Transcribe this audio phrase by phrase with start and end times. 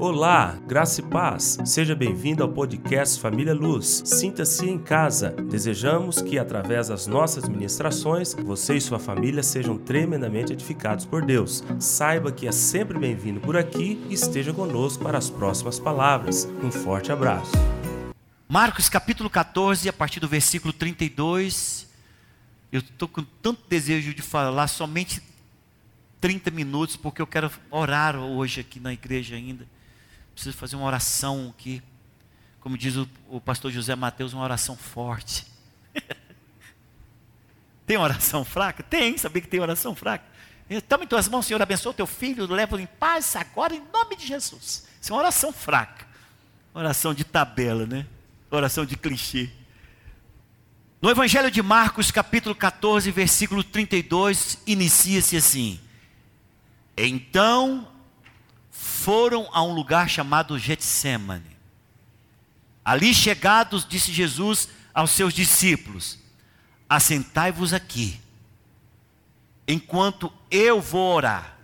[0.00, 1.58] Olá, graça e paz.
[1.62, 4.00] Seja bem-vindo ao podcast Família Luz.
[4.06, 5.28] Sinta-se em casa.
[5.32, 11.62] Desejamos que, através das nossas ministrações, você e sua família sejam tremendamente edificados por Deus.
[11.78, 16.48] Saiba que é sempre bem-vindo por aqui e esteja conosco para as próximas palavras.
[16.64, 17.52] Um forte abraço.
[18.48, 21.86] Marcos capítulo 14, a partir do versículo 32.
[22.72, 25.22] Eu estou com tanto desejo de falar somente
[26.22, 29.66] 30 minutos, porque eu quero orar hoje aqui na igreja ainda
[30.40, 31.82] preciso fazer uma oração que,
[32.60, 35.46] como diz o, o pastor José Mateus, uma oração forte.
[37.86, 38.82] tem oração fraca?
[38.82, 40.24] Tem, sabia que tem oração fraca?
[40.88, 44.16] Toma em tuas mãos, Senhor, abençoa o teu filho, leva-o em paz agora, em nome
[44.16, 44.86] de Jesus.
[44.98, 46.06] Isso é uma oração fraca.
[46.72, 48.06] Oração de tabela, né?
[48.50, 49.50] Oração de clichê.
[51.02, 55.80] No Evangelho de Marcos, capítulo 14, versículo 32, inicia-se assim:
[56.96, 57.89] Então
[58.80, 61.54] foram a um lugar chamado Getsemane.
[62.82, 66.18] Ali chegados, disse Jesus aos seus discípulos:
[66.88, 68.18] Assentai-vos aqui,
[69.68, 71.58] enquanto eu vou orar.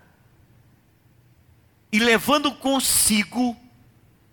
[1.90, 3.56] E levando consigo,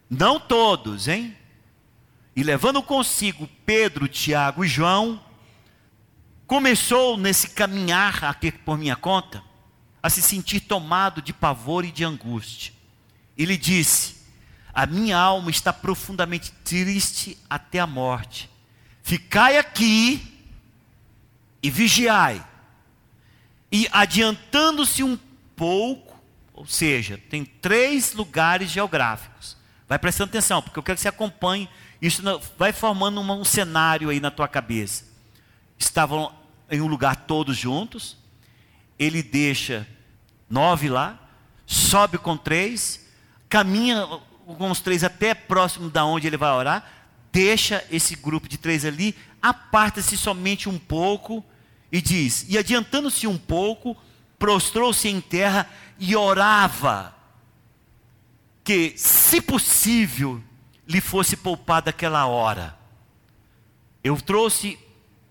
[0.10, 1.38] não todos, hein?
[2.36, 5.24] E levando consigo Pedro, Tiago e João,
[6.46, 9.42] começou nesse caminhar aqui por minha conta
[10.04, 12.74] a se sentir tomado de pavor e de angústia.
[13.38, 14.18] Ele disse:
[14.74, 18.50] A minha alma está profundamente triste até a morte.
[19.02, 20.46] Ficai aqui
[21.62, 22.46] e vigiai.
[23.72, 25.18] E adiantando-se um
[25.56, 26.22] pouco,
[26.54, 29.58] ou seja, tem três lugares geográficos.
[29.88, 31.70] Vai prestando atenção, porque eu quero que você acompanhe.
[32.02, 32.22] Isso
[32.58, 35.06] vai formando um cenário aí na tua cabeça.
[35.78, 36.34] Estavam
[36.70, 38.18] em um lugar todos juntos,
[38.98, 39.88] ele deixa
[40.50, 41.20] nove lá,
[41.66, 43.06] sobe com três,
[43.50, 44.06] caminha
[44.46, 46.88] com os três até próximo da onde ele vai orar,
[47.32, 51.44] deixa esse grupo de três ali, aparta-se somente um pouco
[51.92, 53.98] e diz: E adiantando-se um pouco,
[54.38, 57.16] prostrou-se em terra e orava
[58.64, 60.42] que, se possível,
[60.88, 62.78] lhe fosse poupada aquela hora.
[64.04, 64.78] Eu trouxe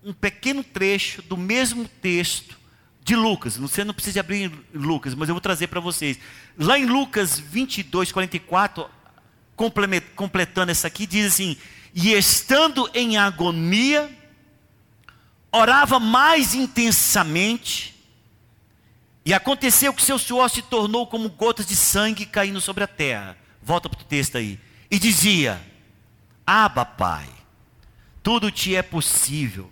[0.03, 2.62] um pequeno trecho do mesmo texto
[3.03, 3.57] de Lucas.
[3.57, 6.17] Você não precisa abrir Lucas, mas eu vou trazer para vocês.
[6.57, 8.89] Lá em Lucas 22, 44,
[10.15, 11.57] completando essa aqui, diz assim:
[11.93, 14.09] E estando em agonia,
[15.51, 17.93] orava mais intensamente,
[19.25, 23.37] e aconteceu que seu suor se tornou como gotas de sangue caindo sobre a terra.
[23.61, 24.59] Volta para o texto aí.
[24.89, 25.61] E dizia:
[26.45, 27.27] Aba, Pai,
[28.21, 29.69] tudo te é possível.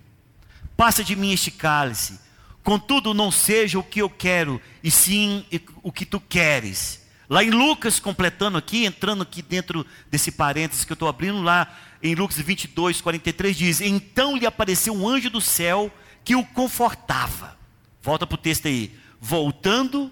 [0.76, 2.20] Passa de mim este cálice
[2.64, 5.46] Contudo, não seja o que eu quero, e sim
[5.82, 7.02] o que tu queres.
[7.30, 11.74] Lá em Lucas, completando aqui, entrando aqui dentro desse parênteses que eu estou abrindo, lá
[12.04, 15.92] em Lucas 22, 43, diz: Então lhe apareceu um anjo do céu
[16.24, 17.58] que o confortava.
[18.02, 18.94] Volta para o texto aí.
[19.20, 20.12] Voltando,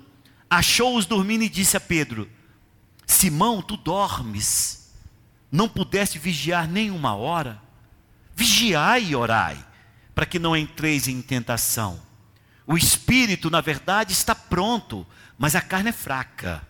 [0.49, 2.29] achou-os dormindo e disse a Pedro:
[3.05, 4.91] Simão, tu dormes,
[5.51, 7.61] não pudeste vigiar nem uma hora?
[8.35, 9.61] Vigiai e orai,
[10.15, 12.08] para que não entreis em tentação.
[12.71, 15.03] O espírito, na verdade, está pronto,
[15.39, 16.61] mas a carne é fraca.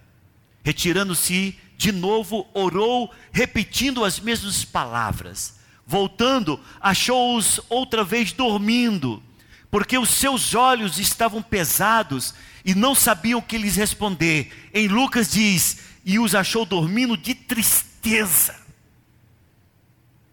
[0.64, 5.60] Retirando-se de novo, orou, repetindo as mesmas palavras.
[5.86, 9.22] Voltando, achou-os outra vez dormindo,
[9.70, 12.34] porque os seus olhos estavam pesados
[12.64, 14.70] e não sabiam o que lhes responder.
[14.74, 18.56] Em Lucas diz: E os achou dormindo de tristeza.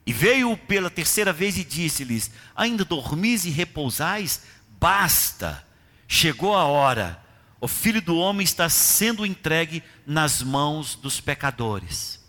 [0.06, 4.43] E veio pela terceira vez e disse-lhes: Ainda dormis e repousais?
[4.86, 5.66] Basta,
[6.06, 7.20] chegou a hora,
[7.60, 12.24] o filho do homem está sendo entregue nas mãos dos pecadores.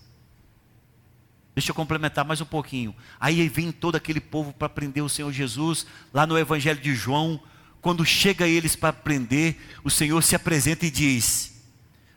[1.54, 2.96] Deixa eu complementar mais um pouquinho.
[3.20, 7.40] Aí vem todo aquele povo para prender o Senhor Jesus, lá no Evangelho de João.
[7.80, 11.64] Quando chega eles para prender, o Senhor se apresenta e diz: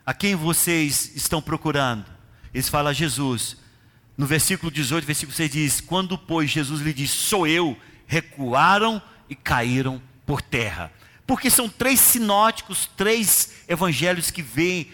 [0.06, 2.06] A quem vocês estão procurando?
[2.54, 3.58] Eles falam a Jesus.
[4.16, 7.76] No versículo 18, versículo 6 diz: Quando, pois, Jesus lhe diz: Sou eu,
[8.06, 10.00] recuaram e caíram
[10.30, 10.92] por terra.
[11.26, 14.92] Porque são três sinóticos, três evangelhos que vêm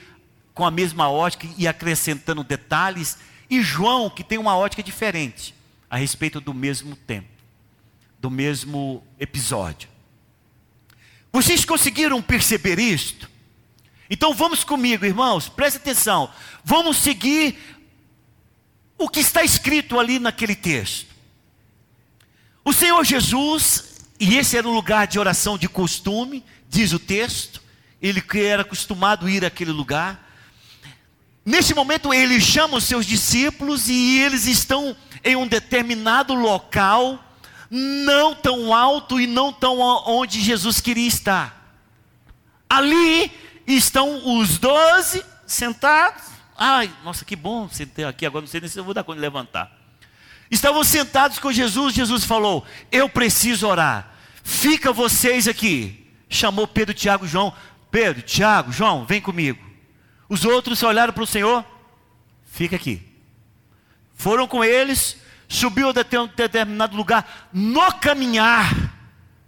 [0.54, 3.18] com a mesma ótica e acrescentando detalhes,
[3.50, 5.54] e João, que tem uma ótica diferente
[5.90, 7.28] a respeito do mesmo tempo,
[8.18, 9.90] do mesmo episódio.
[11.30, 13.28] Vocês conseguiram perceber isto?
[14.08, 16.30] Então vamos comigo, irmãos, preste atenção.
[16.64, 17.58] Vamos seguir
[18.96, 21.14] o que está escrito ali naquele texto.
[22.64, 27.62] O Senhor Jesus e esse era o lugar de oração de costume, diz o texto.
[28.00, 30.24] Ele era acostumado a ir àquele lugar.
[31.44, 37.22] Neste momento, ele chama os seus discípulos e eles estão em um determinado local,
[37.70, 41.78] não tão alto e não tão onde Jesus queria estar.
[42.68, 43.30] Ali
[43.66, 46.24] estão os doze sentados.
[46.56, 49.12] Ai, nossa, que bom sentei aqui, agora não sei nem se eu vou dar de
[49.12, 49.75] levantar.
[50.50, 56.04] Estavam sentados com Jesus, Jesus falou: Eu preciso orar, fica vocês aqui.
[56.28, 57.52] Chamou Pedro, Tiago e João.
[57.90, 59.64] Pedro, Tiago, João, vem comigo.
[60.28, 61.64] Os outros olharam para o Senhor,
[62.44, 63.02] fica aqui.
[64.14, 65.16] Foram com eles,
[65.48, 68.96] subiu até um determinado lugar, no caminhar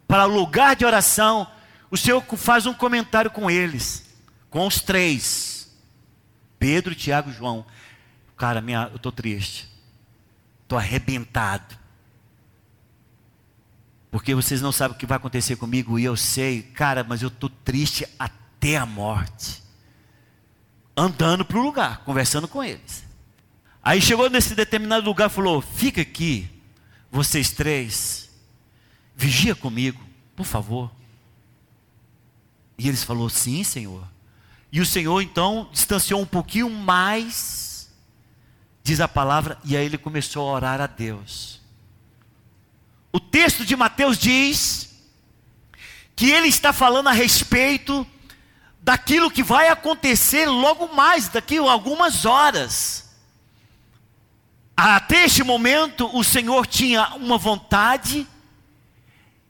[0.06, 1.46] para o lugar de oração,
[1.90, 4.04] o Senhor faz um comentário com eles,
[4.48, 5.70] com os três:
[6.58, 7.66] Pedro, Tiago e João.
[8.36, 9.68] Cara, minha, eu estou triste,
[10.68, 11.76] estou arrebentado.
[14.10, 17.28] Porque vocês não sabem o que vai acontecer comigo e eu sei, cara, mas eu
[17.28, 19.62] estou triste até a morte
[20.96, 23.04] andando para o lugar, conversando com eles.
[23.82, 26.48] Aí chegou nesse determinado lugar e falou: Fica aqui,
[27.10, 28.28] vocês três,
[29.14, 30.04] vigia comigo,
[30.34, 30.90] por favor.
[32.76, 34.06] E eles falou: Sim, Senhor.
[34.70, 37.67] E o Senhor então distanciou um pouquinho mais,
[38.88, 41.60] diz a palavra, e aí ele começou a orar a Deus.
[43.12, 44.88] O texto de Mateus diz
[46.16, 48.06] que ele está falando a respeito
[48.80, 53.10] daquilo que vai acontecer logo mais, daqui a algumas horas.
[54.74, 58.26] Até este momento, o Senhor tinha uma vontade,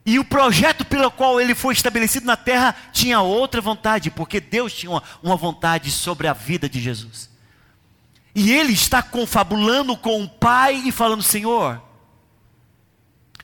[0.05, 4.73] e o projeto pelo qual ele foi estabelecido na terra tinha outra vontade, porque Deus
[4.73, 7.29] tinha uma, uma vontade sobre a vida de Jesus.
[8.39, 11.83] E ele está confabulando com o Pai e falando: Senhor,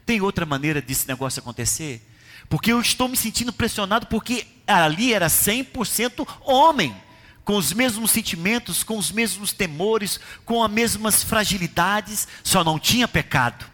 [0.05, 2.01] tem outra maneira desse negócio acontecer?
[2.47, 6.95] Porque eu estou me sentindo pressionado, porque ali era 100% homem,
[7.43, 13.05] com os mesmos sentimentos, com os mesmos temores, com as mesmas fragilidades, só não tinha
[13.05, 13.65] pecado.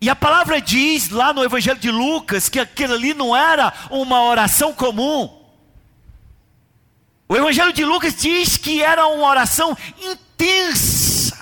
[0.00, 4.22] E a palavra diz lá no Evangelho de Lucas que aquilo ali não era uma
[4.22, 5.37] oração comum.
[7.28, 11.36] O Evangelho de Lucas diz que era uma oração intensa.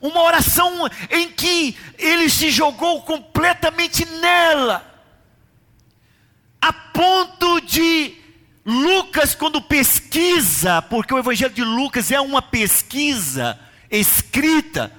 [0.00, 4.84] Uma oração em que ele se jogou completamente nela,
[6.60, 8.14] a ponto de
[8.64, 13.58] Lucas, quando pesquisa, porque o Evangelho de Lucas é uma pesquisa
[13.90, 14.92] escrita,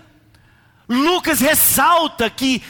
[0.90, 2.64] Lucas ressalta que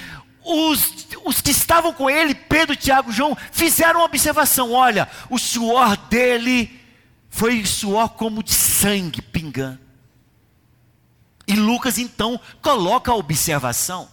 [0.50, 5.96] os, os que estavam com ele, Pedro, Tiago, João, fizeram uma observação: olha, o suor
[5.96, 6.80] dele
[7.30, 9.80] foi suor como de sangue pingando.
[11.48, 14.10] E Lucas então coloca a observação.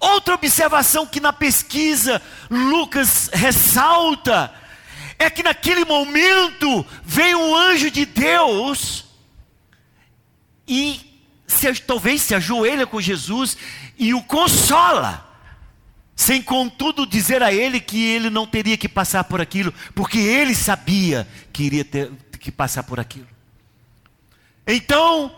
[0.00, 2.20] Outra observação que na pesquisa
[2.50, 4.52] Lucas ressalta
[5.18, 9.04] é que naquele momento vem um anjo de Deus
[10.66, 11.12] e
[11.46, 13.56] se, talvez se ajoelha com Jesus
[13.98, 15.28] e o consola,
[16.14, 20.54] sem contudo dizer a ele que ele não teria que passar por aquilo, porque ele
[20.54, 23.28] sabia que iria ter que passar por aquilo.
[24.66, 25.34] Então,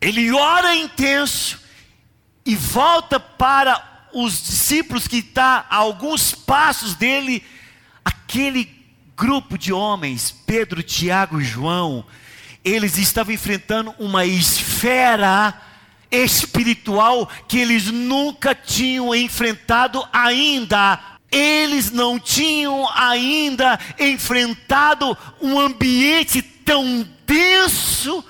[0.00, 1.60] ele ora intenso
[2.44, 7.44] e volta para os discípulos que está a alguns passos dele,
[8.04, 8.80] aquele
[9.16, 12.04] grupo de homens, Pedro, Tiago e João,
[12.64, 15.54] eles estavam enfrentando uma esfera
[16.10, 20.98] espiritual que eles nunca tinham enfrentado ainda.
[21.30, 28.24] Eles não tinham ainda enfrentado um ambiente tão denso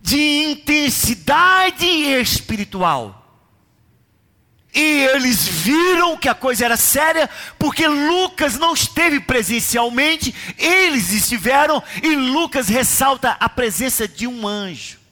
[0.00, 3.22] de intensidade espiritual.
[4.74, 11.80] E eles viram que a coisa era séria, porque Lucas não esteve presencialmente, eles estiveram,
[12.02, 15.03] e Lucas ressalta a presença de um anjo.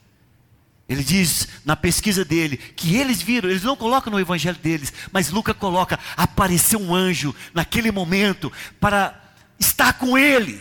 [0.92, 5.30] Ele diz na pesquisa dele que eles viram, eles não colocam no evangelho deles, mas
[5.30, 9.18] Lucas coloca: apareceu um anjo naquele momento para
[9.58, 10.60] estar com ele.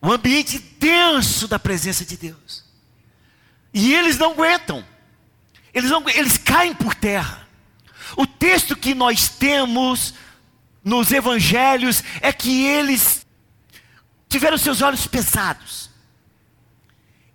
[0.00, 2.64] O ambiente denso da presença de Deus.
[3.74, 4.82] E eles não aguentam.
[5.74, 7.46] Eles, não, eles caem por terra.
[8.16, 10.14] O texto que nós temos
[10.82, 13.26] nos evangelhos é que eles
[14.30, 15.90] tiveram seus olhos pesados.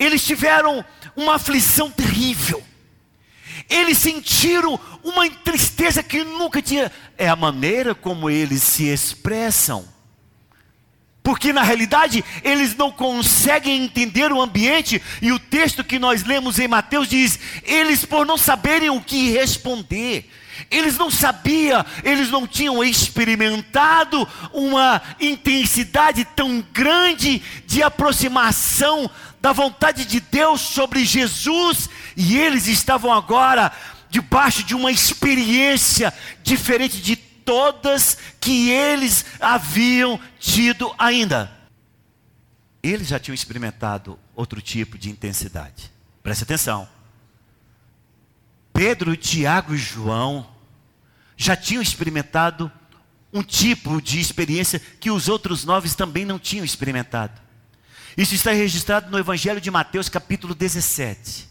[0.02, 0.84] Eles tiveram
[1.16, 2.64] uma aflição terrível.
[3.70, 6.92] Eles sentiram uma tristeza que nunca tinha.
[7.16, 9.88] É a maneira como eles se expressam.
[11.22, 16.58] Porque na realidade eles não conseguem entender o ambiente, e o texto que nós lemos
[16.58, 20.28] em Mateus diz: eles por não saberem o que responder,
[20.70, 29.10] Eles não sabiam, eles não tinham experimentado uma intensidade tão grande de aproximação
[29.42, 33.72] da vontade de Deus sobre Jesus, e eles estavam agora
[34.10, 41.52] debaixo de uma experiência diferente de todas que eles haviam tido ainda.
[42.84, 45.92] Eles já tinham experimentado outro tipo de intensidade.
[46.22, 46.88] Preste atenção.
[48.74, 50.48] Pedro, Tiago e João
[51.36, 52.72] já tinham experimentado
[53.34, 57.40] um tipo de experiência que os outros nove também não tinham experimentado.
[58.18, 61.50] Isso está registrado no Evangelho de Mateus, capítulo 17.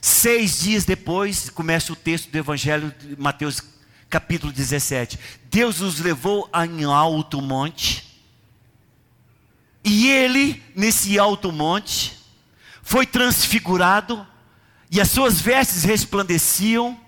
[0.00, 3.60] Seis dias depois, começa o texto do Evangelho de Mateus,
[4.08, 5.18] capítulo 17.
[5.44, 8.10] Deus os levou em alto monte,
[9.84, 12.18] e ele, nesse alto monte,
[12.82, 14.26] foi transfigurado,
[14.90, 16.98] e as suas vestes resplandeciam,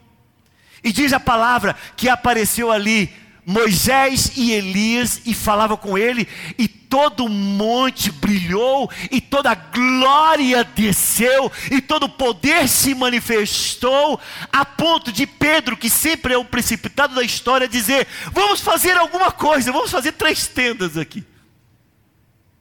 [0.82, 3.10] e diz a palavra que apareceu ali
[3.46, 6.26] Moisés e Elias e falava com ele,
[6.58, 12.94] e todo o monte brilhou, e toda a glória desceu, e todo o poder se
[12.94, 14.20] manifestou,
[14.52, 19.30] a ponto de Pedro, que sempre é o precipitado da história, dizer: Vamos fazer alguma
[19.30, 21.24] coisa, vamos fazer três tendas aqui.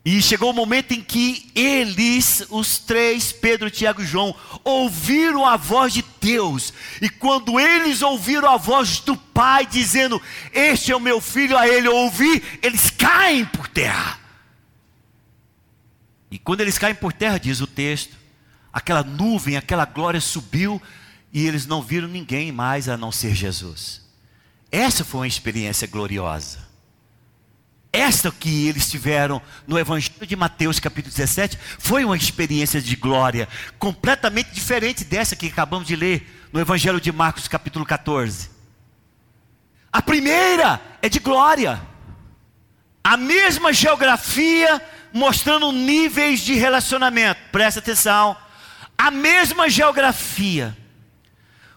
[0.05, 5.55] E chegou o momento em que eles, os três, Pedro, Tiago e João, ouviram a
[5.55, 6.73] voz de Deus.
[7.01, 11.67] E quando eles ouviram a voz do Pai dizendo: Este é o meu filho, a
[11.67, 14.19] ele ouvir, eles caem por terra.
[16.29, 18.17] E quando eles caem por terra, diz o texto,
[18.73, 20.81] aquela nuvem, aquela glória subiu
[21.31, 24.01] e eles não viram ninguém mais a não ser Jesus.
[24.69, 26.62] Essa foi uma experiência gloriosa.
[27.95, 33.47] Esta que eles tiveram no Evangelho de Mateus, capítulo 17, foi uma experiência de glória,
[33.77, 38.49] completamente diferente dessa que acabamos de ler no Evangelho de Marcos, capítulo 14.
[39.91, 41.79] A primeira é de glória,
[43.03, 44.81] a mesma geografia,
[45.13, 48.35] mostrando níveis de relacionamento, presta atenção,
[48.97, 50.75] a mesma geografia.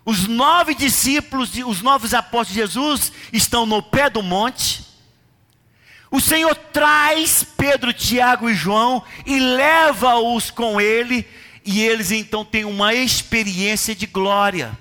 [0.02, 4.85] Os nove discípulos, os novos apóstolos de Jesus estão no pé do monte,
[6.10, 11.26] o Senhor traz Pedro, Tiago e João e leva-os com ele,
[11.64, 14.76] e eles então têm uma experiência de glória.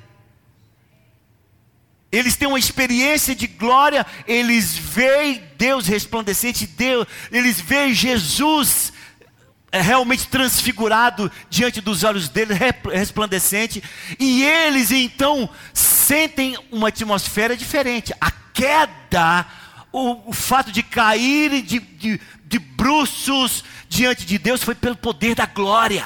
[2.12, 8.94] Eles têm uma experiência de glória, eles veem Deus resplandecente, Deus, eles veem Jesus
[9.72, 12.58] é, realmente transfigurado diante dos olhos deles,
[12.94, 13.84] resplandecente,
[14.18, 18.14] e eles então sentem uma atmosfera diferente.
[18.22, 19.46] A queda
[19.96, 25.36] o, o fato de cair de, de, de bruços diante de Deus foi pelo poder
[25.36, 26.06] da glória.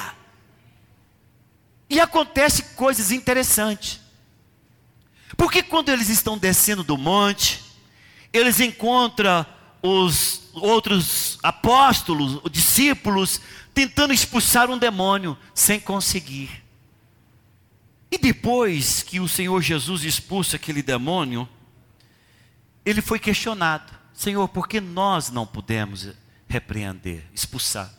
[1.88, 3.98] E acontece coisas interessantes.
[5.36, 7.60] Porque quando eles estão descendo do monte,
[8.32, 9.44] eles encontram
[9.82, 13.40] os outros apóstolos, discípulos,
[13.74, 16.62] tentando expulsar um demônio, sem conseguir.
[18.08, 21.48] E depois que o Senhor Jesus expulsa aquele demônio,
[22.84, 26.08] ele foi questionado: Senhor, por que nós não pudemos
[26.48, 27.92] repreender, expulsar?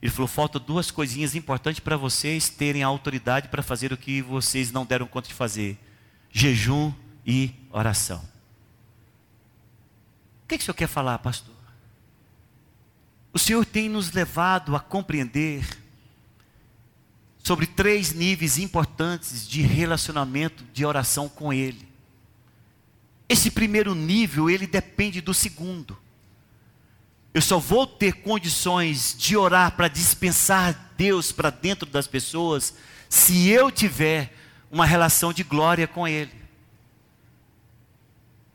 [0.00, 4.70] Ele falou: falta duas coisinhas importantes para vocês terem autoridade para fazer o que vocês
[4.70, 5.78] não deram conta de fazer:
[6.30, 6.92] jejum
[7.26, 8.22] e oração.
[10.44, 11.56] O que, que o senhor quer falar, pastor?
[13.36, 15.62] O Senhor tem nos levado a compreender
[17.36, 21.85] sobre três níveis importantes de relacionamento, de oração com Ele.
[23.28, 25.98] Esse primeiro nível, ele depende do segundo.
[27.34, 32.74] Eu só vou ter condições de orar para dispensar Deus para dentro das pessoas
[33.08, 34.32] se eu tiver
[34.70, 36.32] uma relação de glória com Ele.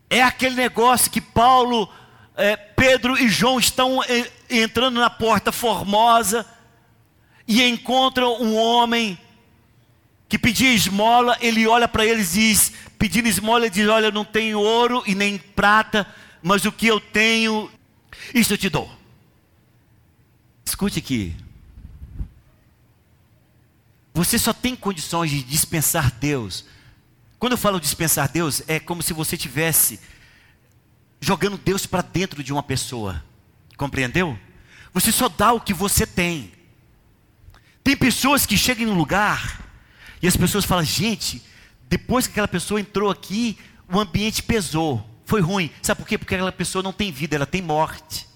[0.09, 1.87] É aquele negócio que Paulo,
[2.35, 6.45] é, Pedro e João estão é, entrando na porta formosa
[7.47, 9.17] e encontram um homem
[10.31, 14.11] que pedia esmola, ele olha para eles e diz: pedindo esmola, ele diz: Olha, eu
[14.13, 16.07] não tenho ouro e nem prata,
[16.41, 17.69] mas o que eu tenho,
[18.33, 18.89] isso eu te dou.
[20.65, 21.35] Escute aqui.
[24.13, 26.63] Você só tem condições de dispensar Deus.
[27.37, 29.99] Quando eu falo dispensar Deus, é como se você tivesse
[31.19, 33.21] jogando Deus para dentro de uma pessoa.
[33.75, 34.39] Compreendeu?
[34.93, 36.53] Você só dá o que você tem.
[37.83, 39.60] Tem pessoas que chegam no lugar
[40.21, 41.41] e as pessoas falam: gente,
[41.89, 43.57] depois que aquela pessoa entrou aqui,
[43.91, 45.71] o ambiente pesou, foi ruim.
[45.81, 46.17] Sabe por quê?
[46.17, 48.27] Porque aquela pessoa não tem vida, ela tem morte.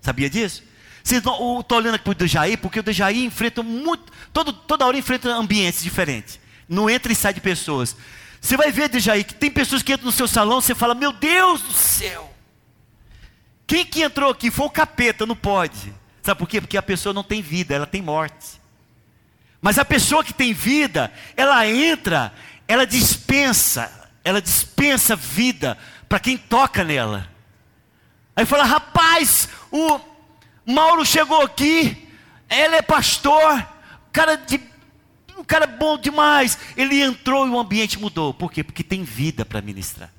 [0.00, 0.62] Sabia disso?
[1.04, 5.28] Estão olhando aqui para o Dejaí, porque o Dejaí enfrenta muito, todo, toda hora enfrenta
[5.30, 6.38] ambientes diferentes.
[6.68, 7.96] Não entra e sai de pessoas.
[8.40, 11.12] Você vai ver, Dejaí, que tem pessoas que entram no seu salão, você fala, meu
[11.12, 12.32] Deus do céu.
[13.66, 14.50] Quem que entrou aqui?
[14.50, 15.92] Foi o capeta, não pode.
[16.22, 16.60] Sabe por quê?
[16.60, 18.61] Porque a pessoa não tem vida, ela tem morte.
[19.62, 22.34] Mas a pessoa que tem vida, ela entra,
[22.66, 25.78] ela dispensa, ela dispensa vida
[26.08, 27.30] para quem toca nela.
[28.34, 30.00] Aí fala, rapaz, o
[30.66, 32.08] Mauro chegou aqui,
[32.50, 33.66] ele é pastor,
[34.12, 34.60] cara de
[35.38, 36.58] um cara bom demais.
[36.76, 38.34] Ele entrou e o ambiente mudou.
[38.34, 38.62] Por quê?
[38.62, 40.10] Porque tem vida para ministrar.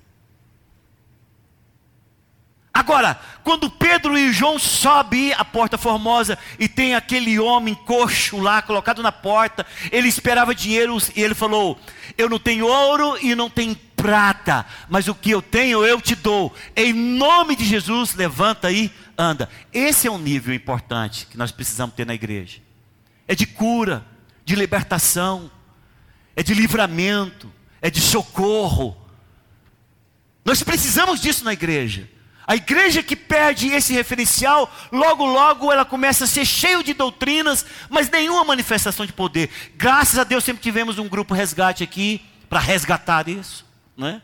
[2.84, 8.62] Agora, quando Pedro e João sobem a porta formosa e tem aquele homem coxo lá
[8.62, 11.80] colocado na porta, ele esperava dinheiro e ele falou:
[12.18, 16.14] Eu não tenho ouro e não tenho prata, mas o que eu tenho eu te
[16.14, 16.54] dou.
[16.76, 19.48] Em nome de Jesus, levanta aí, anda.
[19.72, 22.60] Esse é um nível importante que nós precisamos ter na igreja.
[23.26, 24.06] É de cura,
[24.44, 25.50] de libertação,
[26.36, 27.50] é de livramento,
[27.82, 28.98] é de socorro.
[30.44, 32.12] Nós precisamos disso na igreja.
[32.46, 37.66] A igreja que perde esse referencial, logo, logo ela começa a ser cheio de doutrinas,
[37.90, 39.50] mas nenhuma manifestação de poder.
[39.76, 43.66] Graças a Deus sempre tivemos um grupo resgate aqui para resgatar isso.
[43.96, 44.22] Né?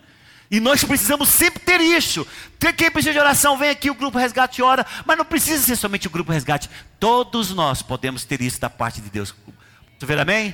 [0.52, 2.28] E nós precisamos sempre ter isso.
[2.76, 6.08] Quem precisa de oração, vem aqui, o grupo resgate ora, mas não precisa ser somente
[6.08, 6.70] o grupo resgate.
[7.00, 9.34] Todos nós podemos ter isso da parte de Deus.
[9.98, 10.54] Tu vê amém?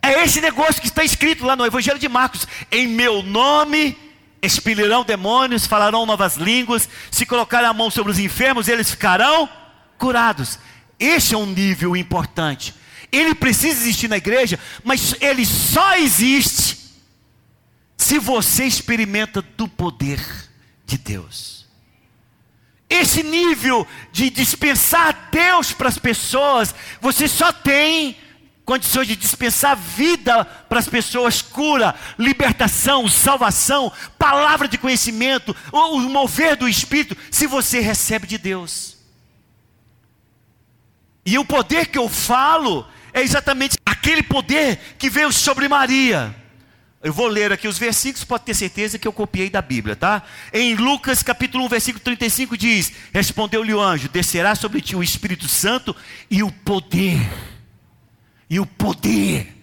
[0.00, 2.46] É esse negócio que está escrito lá no Evangelho de Marcos.
[2.70, 3.96] Em meu nome
[4.42, 9.48] expelirão demônios, falarão novas línguas, se colocarem a mão sobre os enfermos, eles ficarão
[9.96, 10.58] curados.
[10.98, 12.74] Este é um nível importante.
[13.10, 16.78] Ele precisa existir na igreja, mas ele só existe
[17.96, 20.20] se você experimenta do poder
[20.86, 21.66] de Deus.
[22.88, 28.16] Esse nível de dispensar Deus para as pessoas, você só tem
[28.68, 36.54] condições de dispensar vida para as pessoas, cura, libertação, salvação, palavra de conhecimento, o mover
[36.54, 38.98] do Espírito, se você recebe de Deus.
[41.24, 46.36] E o poder que eu falo é exatamente aquele poder que veio sobre Maria.
[47.02, 50.22] Eu vou ler aqui os versículos, pode ter certeza que eu copiei da Bíblia, tá?
[50.52, 55.48] Em Lucas capítulo 1, versículo 35 diz: Respondeu-lhe o anjo: Descerá sobre ti o Espírito
[55.48, 55.96] Santo
[56.30, 57.18] e o poder,
[58.48, 59.54] e o poder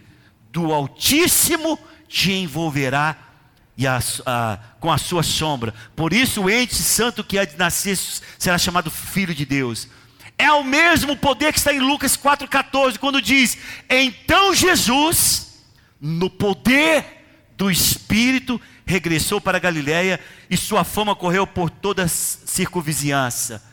[0.52, 3.18] do Altíssimo te envolverá
[3.78, 5.74] e a, a, com a sua sombra.
[5.96, 7.98] Por isso, o ente santo que há de nascer
[8.38, 9.90] será chamado Filho de Deus.
[10.38, 13.58] É o mesmo poder que está em Lucas 4,14, quando diz:
[13.90, 15.64] Então Jesus,
[16.00, 17.06] no poder
[17.58, 20.20] do Espírito, regressou para Galiléia
[20.50, 23.64] e sua fama correu por toda a circunvizinhança.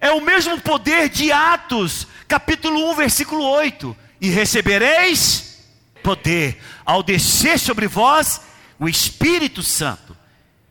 [0.00, 3.96] É o mesmo poder de Atos, capítulo 1, versículo 8.
[4.24, 5.58] E recebereis
[6.02, 8.40] poder ao descer sobre vós
[8.78, 10.16] o Espírito Santo.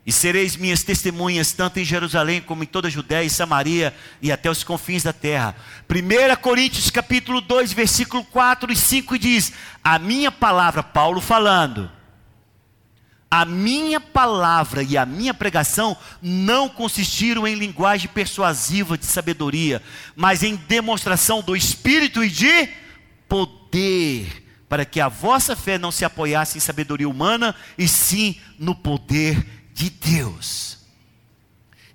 [0.03, 4.31] E sereis minhas testemunhas, tanto em Jerusalém como em toda a Judéia e Samaria e
[4.31, 5.55] até os confins da terra.
[5.87, 11.91] 1 Coríntios capítulo 2, versículo 4 e 5 diz: A minha palavra, Paulo falando,
[13.29, 19.79] a minha palavra e a minha pregação não consistiram em linguagem persuasiva de sabedoria,
[20.15, 22.81] mas em demonstração do Espírito e de
[23.27, 28.73] poder, para que a vossa fé não se apoiasse em sabedoria humana, e sim no
[28.75, 30.73] poder de Deus.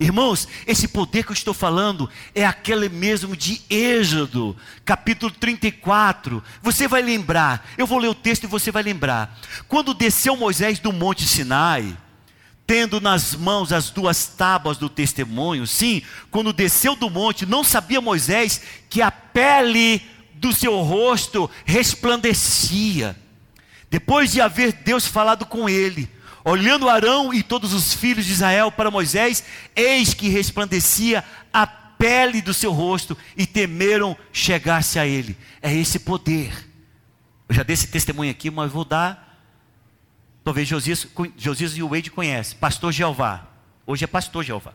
[0.00, 6.42] Irmãos, esse poder que eu estou falando é aquele mesmo de Êxodo, capítulo 34.
[6.62, 9.36] Você vai lembrar, eu vou ler o texto e você vai lembrar.
[9.66, 11.96] Quando desceu Moisés do monte Sinai,
[12.64, 18.00] tendo nas mãos as duas tábuas do testemunho, sim, quando desceu do monte, não sabia
[18.00, 20.00] Moisés que a pele
[20.38, 23.16] do seu rosto resplandecia.
[23.90, 26.09] Depois de haver Deus falado com ele,
[26.44, 29.44] Olhando Arão e todos os filhos de Israel para Moisés,
[29.77, 31.22] eis que resplandecia
[31.53, 35.37] a pele do seu rosto e temeram chegar-se a ele.
[35.61, 36.66] É esse poder.
[37.48, 39.42] Eu já dei esse testemunho aqui, mas vou dar.
[40.42, 42.57] Talvez Josias, Josias e o Wade conhecem.
[42.59, 43.46] Pastor Jeová.
[43.87, 44.72] Hoje é pastor Jeová.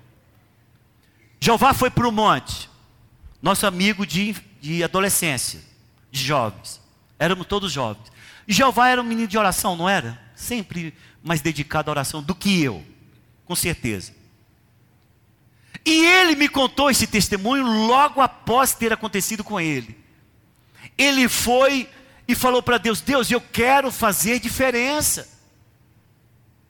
[1.39, 2.69] Jeová foi para o monte.
[3.41, 5.59] Nosso amigo de, de adolescência,
[6.09, 6.79] de jovens.
[7.19, 8.09] Éramos todos jovens.
[8.47, 10.17] E Jeová era um menino de oração, não era?
[10.37, 12.81] Sempre mais dedicado à oração do que eu,
[13.43, 14.13] com certeza.
[15.85, 20.01] E ele me contou esse testemunho logo após ter acontecido com ele.
[20.97, 21.89] Ele foi
[22.25, 25.27] e falou para Deus: Deus, eu quero fazer diferença.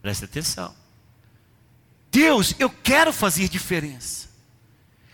[0.01, 0.73] Presta atenção.
[2.11, 4.29] Deus, eu quero fazer diferença.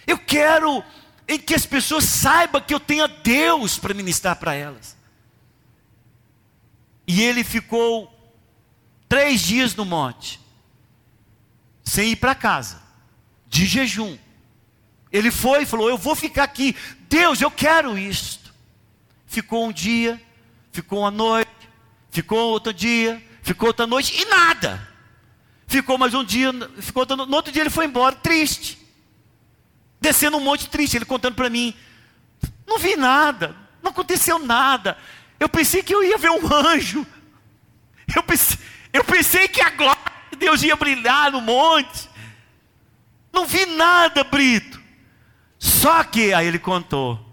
[0.07, 0.81] Eu quero
[1.29, 4.97] em que as pessoas saibam que eu tenho a Deus para ministrar para elas.
[7.07, 8.11] E ele ficou
[9.07, 10.39] três dias no monte,
[11.83, 12.81] sem ir para casa,
[13.47, 14.17] de jejum.
[15.11, 16.75] Ele foi e falou: Eu vou ficar aqui.
[17.07, 18.51] Deus, eu quero isto.
[19.27, 20.19] Ficou um dia,
[20.71, 21.51] ficou uma noite,
[22.09, 24.87] ficou outro dia, ficou outra noite e nada.
[25.67, 28.78] Ficou mais um dia, ficou no outro dia ele foi embora, triste.
[30.01, 31.73] Descendo um monte triste, ele contando para mim:
[32.65, 34.97] Não vi nada, não aconteceu nada.
[35.39, 37.05] Eu pensei que eu ia ver um anjo.
[38.15, 38.57] Eu pensei,
[38.91, 42.09] eu pensei que a glória de Deus ia brilhar no monte.
[43.31, 44.81] Não vi nada, Brito.
[45.57, 47.25] Só que, aí ele contou.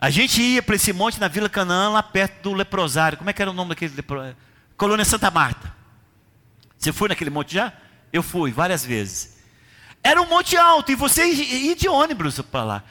[0.00, 3.18] A gente ia para esse monte na Vila Canaã, lá perto do leprosário.
[3.18, 4.36] Como é que era o nome daquele leprosário?
[4.76, 5.74] Colônia Santa Marta.
[6.78, 7.72] Você foi naquele monte já?
[8.10, 9.39] Eu fui várias vezes.
[10.02, 12.84] Era um monte alto e você ia de ônibus para lá.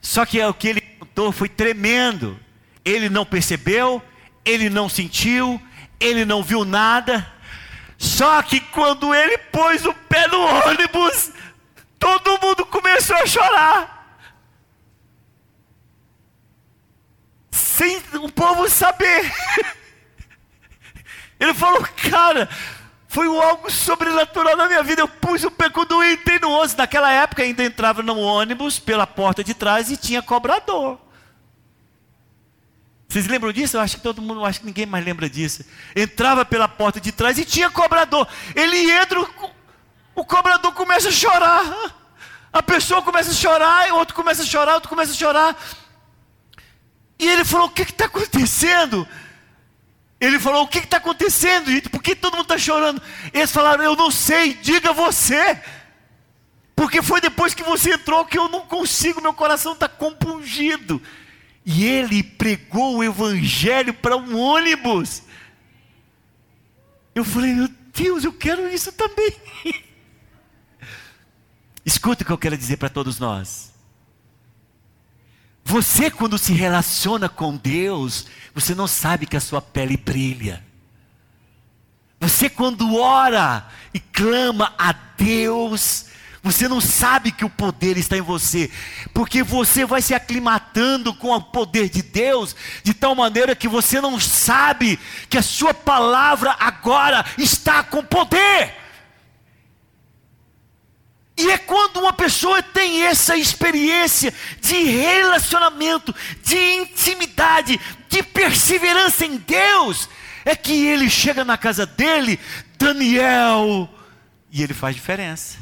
[0.00, 2.38] Só que o que ele contou foi tremendo.
[2.84, 4.02] Ele não percebeu,
[4.44, 5.60] ele não sentiu,
[5.98, 7.26] ele não viu nada.
[7.98, 11.30] Só que quando ele pôs o pé no ônibus,
[11.98, 14.18] todo mundo começou a chorar.
[17.50, 19.32] Sem o povo saber.
[21.38, 22.48] Ele falou, cara,
[23.12, 25.02] foi algo sobrenatural na minha vida.
[25.02, 26.74] Eu pus o pé quando eu entrei no ônibus.
[26.74, 30.98] Naquela época ainda entrava no ônibus pela porta de trás e tinha cobrador.
[33.06, 33.76] Vocês lembram disso?
[33.76, 35.62] Eu acho que todo mundo, acho que ninguém mais lembra disso.
[35.94, 38.26] Entrava pela porta de trás e tinha cobrador.
[38.56, 39.20] Ele entra,
[40.14, 41.94] o cobrador começa a chorar.
[42.50, 45.54] A pessoa começa a chorar, outro começa a chorar, outro começa a chorar.
[47.18, 49.06] E ele falou: O que está acontecendo?
[50.18, 51.90] Ele falou: O que está acontecendo, gente?
[52.02, 53.00] Que todo mundo está chorando?
[53.32, 55.60] Eles falaram: Eu não sei, diga você.
[56.74, 61.00] Porque foi depois que você entrou que eu não consigo, meu coração está compungido.
[61.64, 65.22] E ele pregou o evangelho para um ônibus.
[67.14, 69.32] Eu falei: Meu Deus, eu quero isso também.
[71.84, 73.72] Escuta o que eu quero dizer para todos nós.
[75.64, 80.64] Você, quando se relaciona com Deus, você não sabe que a sua pele brilha.
[82.22, 86.06] Você, quando ora e clama a Deus,
[86.40, 88.70] você não sabe que o poder está em você,
[89.12, 92.54] porque você vai se aclimatando com o poder de Deus,
[92.84, 98.72] de tal maneira que você não sabe que a sua palavra agora está com poder.
[101.36, 109.38] E é quando uma pessoa tem essa experiência de relacionamento, de intimidade, de perseverança em
[109.38, 110.08] Deus,
[110.44, 112.38] é que ele chega na casa dele,
[112.78, 113.88] Daniel,
[114.50, 115.58] e ele faz diferença.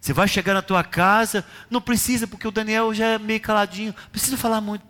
[0.00, 3.94] Você vai chegar na tua casa, não precisa, porque o Daniel já é meio caladinho,
[4.12, 4.84] precisa falar muito.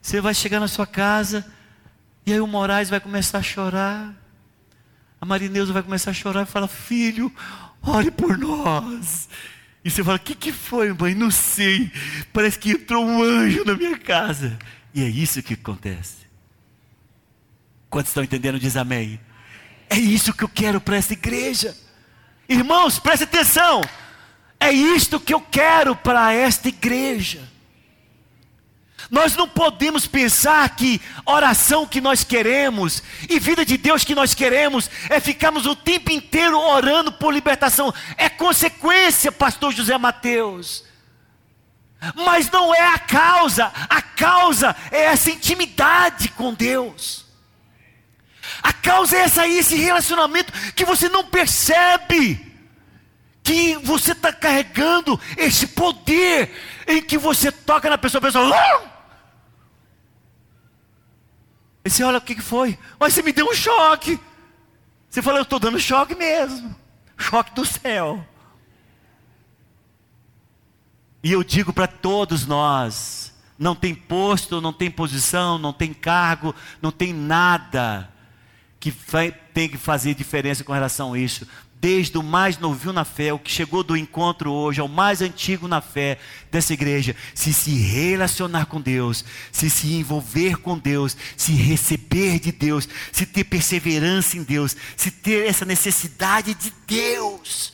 [0.00, 1.44] Você vai chegar na sua casa,
[2.24, 4.14] e aí o Moraes vai começar a chorar.
[5.20, 7.30] A Marineuza vai começar a chorar e fala: Filho,
[7.82, 9.28] ore por nós.
[9.84, 11.14] E você fala: O que, que foi, mãe?
[11.14, 11.92] Não sei.
[12.32, 14.58] Parece que entrou um anjo na minha casa.
[14.94, 16.19] E é isso que acontece.
[17.90, 18.58] Quantos estão entendendo?
[18.58, 19.20] Diz amém.
[19.90, 21.76] É isso que eu quero para essa igreja.
[22.48, 23.82] Irmãos, preste atenção.
[24.60, 27.42] É isto que eu quero para esta igreja.
[29.10, 34.34] Nós não podemos pensar que oração que nós queremos e vida de Deus que nós
[34.34, 37.92] queremos é ficarmos o tempo inteiro orando por libertação.
[38.16, 40.84] É consequência, pastor José Mateus.
[42.14, 47.29] Mas não é a causa, a causa é essa intimidade com Deus.
[48.62, 52.50] A causa é essa aí, esse relacionamento que você não percebe
[53.42, 56.52] que você está carregando esse poder
[56.86, 58.56] em que você toca na pessoa, a pessoa.
[58.56, 58.90] Ah!
[61.84, 62.78] Aí você olha o que, que foi.
[62.98, 64.20] Mas você me deu um choque.
[65.08, 66.74] Você falou, eu estou dando choque mesmo.
[67.16, 68.24] Choque do céu.
[71.22, 76.54] E eu digo para todos nós: não tem posto, não tem posição, não tem cargo,
[76.80, 78.10] não tem nada
[78.80, 78.92] que
[79.54, 81.46] tem que fazer diferença com relação a isso
[81.80, 85.66] desde o mais novinho na fé, o que chegou do encontro hoje, ao mais antigo
[85.66, 86.18] na fé
[86.50, 92.52] dessa igreja, se se relacionar com Deus, se se envolver com Deus, se receber de
[92.52, 97.72] Deus, se ter perseverança em Deus, se ter essa necessidade de Deus,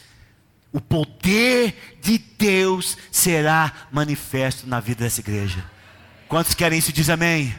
[0.73, 5.65] o poder de Deus será manifesto na vida dessa igreja.
[6.29, 6.93] Quantos querem isso?
[6.93, 7.55] Diz amém.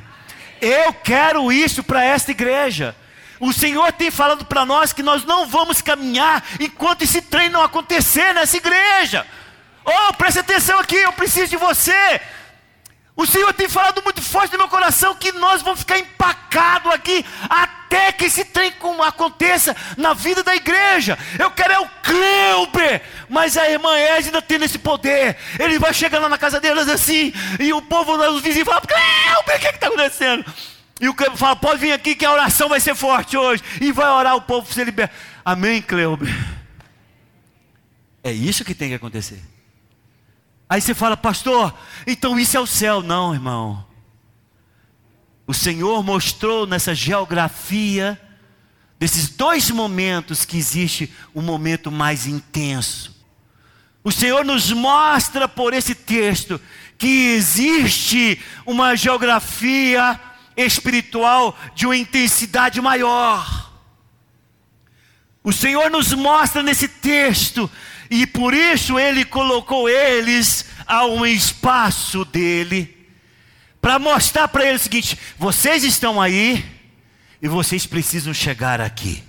[0.62, 2.96] Eu quero isso para esta igreja.
[3.40, 7.62] O Senhor tem falado para nós que nós não vamos caminhar enquanto esse trem não
[7.62, 9.26] acontecer nessa igreja.
[9.86, 12.22] Oh, preste atenção aqui, eu preciso de você.
[13.16, 17.26] O Senhor tem falado muito forte no meu coração que nós vamos ficar empacados aqui
[17.50, 18.72] até que esse trem
[19.08, 21.18] aconteça na vida da igreja.
[21.40, 25.36] Eu quero é o Cleuber, mas a irmã Ed ainda tem esse poder.
[25.58, 29.56] Ele vai chegar lá na casa delas assim, e o povo, os vizinhos falam: Cleuber,
[29.56, 30.46] o que está acontecendo?
[31.00, 33.64] E o Cleuber fala: pode vir aqui que a oração vai ser forte hoje.
[33.80, 35.16] E vai orar o povo se libertar.
[35.44, 36.30] Amém, Cleuber?
[38.24, 39.42] É isso que tem que acontecer.
[40.70, 41.74] Aí você fala, pastor,
[42.06, 43.02] então isso é o céu.
[43.02, 43.86] Não, irmão.
[45.46, 48.20] O Senhor mostrou nessa geografia
[49.00, 53.16] desses dois momentos que existe um momento mais intenso.
[54.04, 56.60] O Senhor nos mostra por esse texto
[56.98, 60.20] que existe uma geografia
[60.58, 63.72] espiritual de uma intensidade maior.
[65.44, 67.72] O Senhor nos mostra nesse texto
[68.10, 72.98] e por isso ele colocou eles a um espaço dele,
[73.82, 76.66] para mostrar para eles o seguinte: vocês estão aí
[77.42, 79.24] e vocês precisam chegar aqui.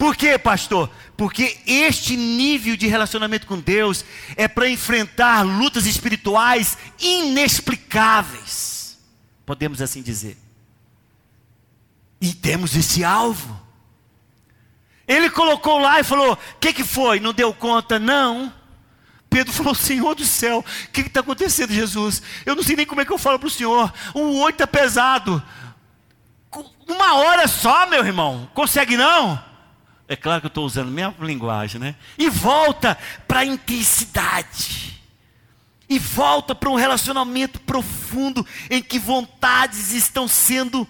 [0.00, 0.90] Por quê, pastor?
[1.14, 4.02] Porque este nível de relacionamento com Deus
[4.34, 8.79] é para enfrentar lutas espirituais inexplicáveis,
[9.50, 10.38] podemos assim dizer.
[12.20, 13.60] E temos esse alvo.
[15.08, 17.18] Ele colocou lá e falou: O que, que foi?
[17.18, 17.98] Não deu conta?
[17.98, 18.52] Não.
[19.28, 22.22] Pedro falou: Senhor do céu, o que está acontecendo, Jesus?
[22.46, 23.92] Eu não sei nem como é que eu falo para o Senhor.
[24.14, 25.42] O oito está pesado.
[26.86, 28.48] Uma hora só, meu irmão.
[28.54, 29.44] Consegue não?
[30.06, 31.96] É claro que eu estou usando a minha linguagem, né?
[32.16, 34.99] E volta para a intensidade.
[35.90, 40.88] E volta para um relacionamento profundo em que vontades estão sendo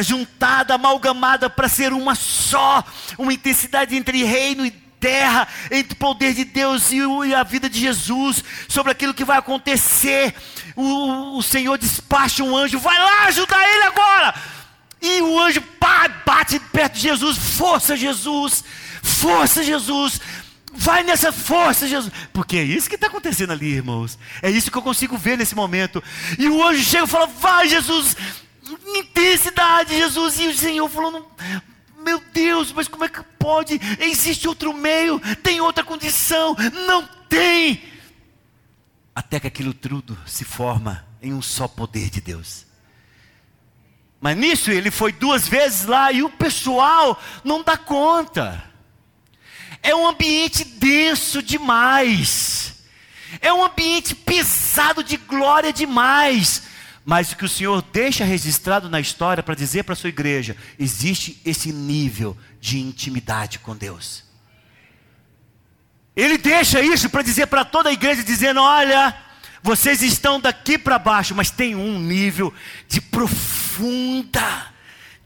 [0.00, 2.84] juntada, amalgamada para ser uma só,
[3.16, 7.80] uma intensidade entre reino e terra, entre o poder de Deus e a vida de
[7.80, 10.34] Jesus, sobre aquilo que vai acontecer.
[10.76, 14.34] O, o Senhor despacha um anjo, vai lá ajudar ele agora.
[15.00, 18.62] E o anjo pá, bate perto de Jesus, força Jesus,
[19.02, 20.20] força Jesus,
[20.72, 24.78] vai nessa força Jesus, porque é isso que está acontecendo ali, irmãos, é isso que
[24.78, 26.02] eu consigo ver nesse momento.
[26.38, 28.16] E o anjo chega e fala: Vai, Jesus,
[28.96, 30.38] intensidade, Jesus.
[30.38, 31.30] E o Senhor falou:
[32.04, 33.80] Meu Deus, mas como é que pode?
[33.98, 36.56] Existe outro meio, tem outra condição.
[36.86, 37.82] Não tem.
[39.14, 42.66] Até que aquilo tudo se forma em um só poder de Deus.
[44.20, 48.69] Mas nisso ele foi duas vezes lá e o pessoal não dá conta.
[49.82, 52.74] É um ambiente denso demais.
[53.40, 56.62] É um ambiente pesado de glória demais.
[57.04, 60.56] Mas o que o Senhor deixa registrado na história para dizer para a sua igreja:
[60.78, 64.24] existe esse nível de intimidade com Deus.
[66.14, 69.16] Ele deixa isso para dizer para toda a igreja, dizendo: olha,
[69.62, 72.52] vocês estão daqui para baixo, mas tem um nível
[72.88, 74.72] de profunda,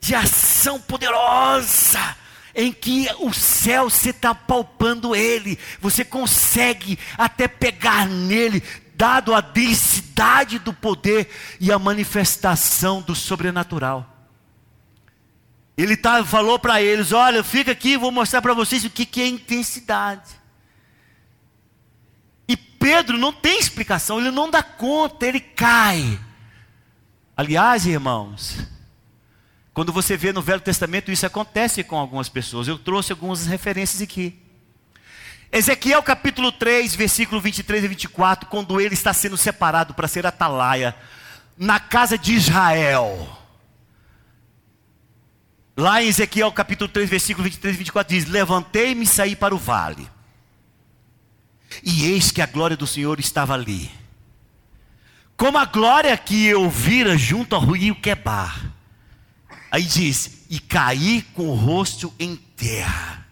[0.00, 2.16] de ação poderosa,
[2.54, 8.62] em que o céu você está palpando ele, você consegue até pegar nele,
[8.94, 11.28] dado a densidade do poder
[11.60, 14.10] e a manifestação do sobrenatural.
[15.76, 19.20] Ele tá, falou para eles: Olha, fica aqui, vou mostrar para vocês o que, que
[19.20, 20.30] é intensidade.
[22.46, 26.20] E Pedro não tem explicação, ele não dá conta, ele cai.
[27.36, 28.58] Aliás, irmãos,
[29.74, 32.68] quando você vê no Velho Testamento, isso acontece com algumas pessoas.
[32.68, 34.40] Eu trouxe algumas referências aqui.
[35.50, 40.94] Ezequiel capítulo 3, versículo 23 e 24, quando ele está sendo separado para ser atalaia
[41.58, 43.36] na casa de Israel.
[45.76, 49.58] Lá em Ezequiel capítulo 3, versículo 23 e 24 diz: Levantei-me e saí para o
[49.58, 50.08] vale.
[51.82, 53.90] E eis que a glória do Senhor estava ali.
[55.36, 58.73] Como a glória que eu vira junto ao rio Quebar.
[59.74, 63.26] Aí diz: E caí com o rosto em terra.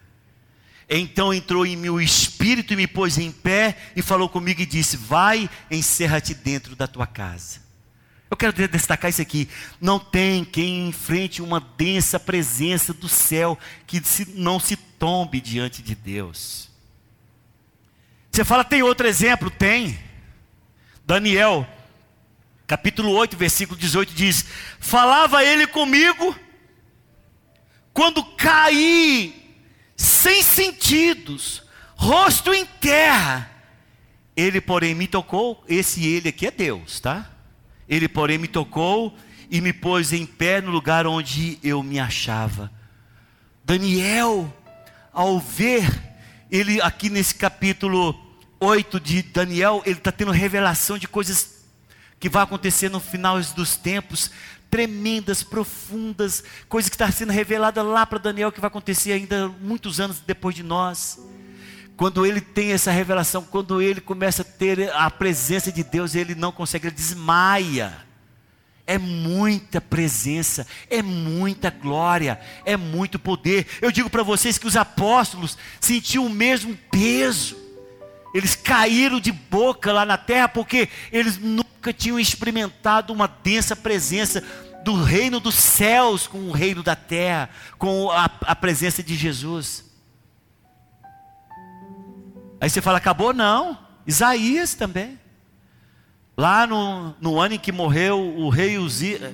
[0.89, 4.65] Então entrou em mim o Espírito e me pôs em pé e falou comigo e
[4.65, 7.61] disse: Vai, encerra-te dentro da tua casa.
[8.29, 9.47] Eu quero destacar isso aqui.
[9.79, 14.01] Não tem quem enfrente uma densa presença do céu que
[14.35, 16.69] não se tombe diante de Deus.
[18.29, 19.49] Você fala, tem outro exemplo?
[19.49, 19.97] Tem.
[21.05, 21.65] Daniel,
[22.73, 24.45] capítulo 8, versículo 18 diz:
[24.79, 26.35] Falava ele comigo
[27.93, 29.61] quando caí
[29.95, 31.61] sem sentidos,
[31.95, 33.47] rosto em terra.
[34.35, 37.29] Ele, porém, me tocou, esse ele aqui é Deus, tá?
[37.87, 39.15] Ele, porém, me tocou
[39.51, 42.71] e me pôs em pé no lugar onde eu me achava.
[43.63, 44.51] Daniel,
[45.13, 45.87] ao ver,
[46.49, 48.19] ele aqui nesse capítulo
[48.59, 51.62] 8 de Daniel, ele está tendo revelação de coisas
[52.23, 54.31] que vai acontecer no final dos tempos,
[54.69, 59.99] tremendas, profundas, coisas que está sendo revelada lá para Daniel que vai acontecer ainda muitos
[59.99, 61.19] anos depois de nós.
[61.97, 66.33] Quando ele tem essa revelação, quando ele começa a ter a presença de Deus, ele
[66.33, 67.93] não consegue, ele desmaia.
[68.87, 73.67] É muita presença, é muita glória, é muito poder.
[73.81, 77.62] Eu digo para vocês que os apóstolos sentiam o mesmo peso.
[78.33, 84.43] Eles caíram de boca lá na terra porque eles nunca tinham experimentado uma densa presença
[84.83, 89.85] do reino dos céus com o reino da terra, com a, a presença de Jesus.
[92.59, 93.33] Aí você fala, acabou?
[93.33, 93.77] Não.
[94.05, 95.19] Isaías também.
[96.35, 99.33] Lá no, no ano em que morreu o rei Uzias,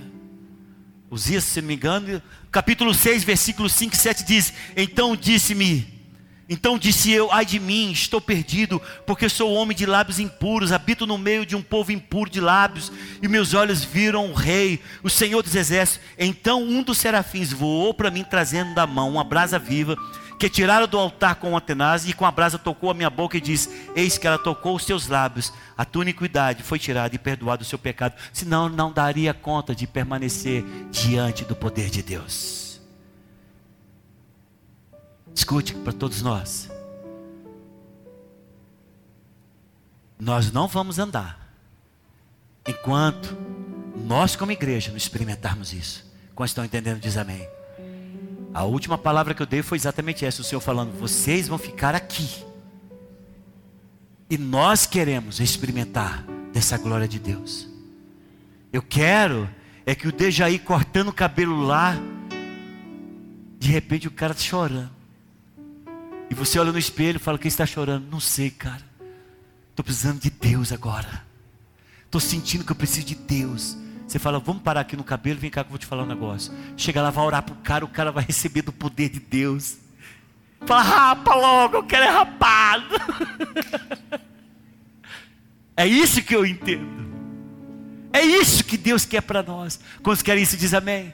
[1.09, 5.98] Uzias, se não me engano, capítulo 6, versículo 5 e 7 diz: Então disse-me,
[6.49, 11.05] então disse eu: Ai de mim, estou perdido, porque sou homem de lábios impuros, habito
[11.05, 15.09] no meio de um povo impuro de lábios, e meus olhos viram o Rei, o
[15.09, 16.03] Senhor dos Exércitos.
[16.17, 19.95] Então um dos serafins voou para mim, trazendo da mão uma brasa viva
[20.39, 23.37] que tiraram do altar com uma tenaz e com a brasa tocou a minha boca
[23.37, 27.19] e disse: Eis que ela tocou os seus lábios, a tua iniquidade foi tirada e
[27.19, 32.68] perdoado o seu pecado, senão não daria conta de permanecer diante do poder de Deus.
[35.39, 36.69] Escute para todos nós.
[40.19, 41.55] Nós não vamos andar
[42.67, 43.37] enquanto
[43.95, 46.05] nós, como igreja, não experimentarmos isso.
[46.35, 47.47] Quando estão entendendo, diz amém.
[48.53, 51.95] A última palavra que eu dei foi exatamente essa: o Senhor falando, vocês vão ficar
[51.95, 52.43] aqui.
[54.29, 56.21] E nós queremos experimentar
[56.51, 57.65] dessa glória de Deus.
[58.73, 59.49] Eu quero
[59.85, 61.95] é que o Dejaí cortando o cabelo lá,
[63.57, 64.98] de repente o cara está chorando.
[66.29, 68.07] E você olha no espelho e fala: Quem está chorando?
[68.09, 68.81] Não sei, cara.
[69.69, 71.23] Estou precisando de Deus agora.
[72.05, 73.77] Estou sentindo que eu preciso de Deus.
[74.07, 76.07] Você fala, vamos parar aqui no cabelo, vem cá que eu vou te falar um
[76.07, 76.51] negócio.
[76.75, 79.77] Chega lá, vai orar pro cara, o cara vai receber do poder de Deus.
[80.65, 82.95] Fala, rapa logo, eu quero é rapado.
[85.77, 87.07] é isso que eu entendo.
[88.11, 89.79] É isso que Deus quer para nós.
[90.01, 91.13] Quando querem isso, diz amém.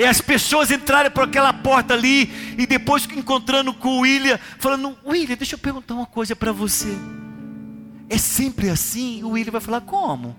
[0.00, 4.96] É as pessoas entrarem por aquela porta ali e depois encontrando com o William, falando:
[5.04, 6.88] William, deixa eu perguntar uma coisa para você.
[8.08, 9.22] É sempre assim?
[9.22, 10.34] O William vai falar: Como?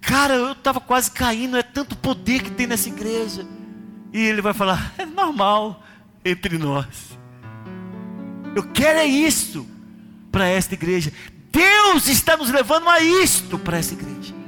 [0.00, 3.44] Cara, eu estava quase caindo, é tanto poder que tem nessa igreja.
[4.12, 5.82] E ele vai falar: é normal
[6.24, 7.18] entre nós.
[8.54, 9.66] Eu quero é isto
[10.30, 11.12] para esta igreja.
[11.50, 14.41] Deus está nos levando a isto para essa igreja.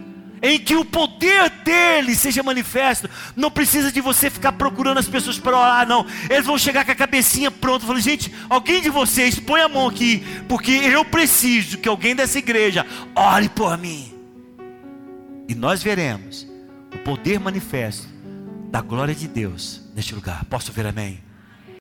[0.47, 3.09] Em que o poder dele seja manifesto.
[3.35, 6.05] Não precisa de você ficar procurando as pessoas para orar, não.
[6.29, 7.87] Eles vão chegar com a cabecinha pronta.
[7.87, 12.39] Falando, gente, alguém de vocês põe a mão aqui, porque eu preciso que alguém dessa
[12.39, 12.85] igreja
[13.17, 14.13] ore por mim.
[15.49, 16.47] E nós veremos
[16.95, 18.07] o poder manifesto
[18.71, 20.45] da glória de Deus neste lugar.
[20.45, 21.23] Posso ver amém?